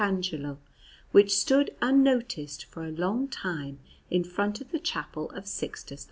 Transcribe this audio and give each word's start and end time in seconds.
Angelo, 0.01 0.57
which 1.11 1.29
stood 1.31 1.69
unnoticed 1.79 2.65
for 2.65 2.83
a 2.83 2.89
long 2.91 3.27
time 3.27 3.77
in 4.09 4.23
front 4.23 4.59
of 4.59 4.71
the 4.71 4.79
Chapel 4.79 5.29
of 5.29 5.45
Sixtus 5.45 5.99
IV. 5.99 5.99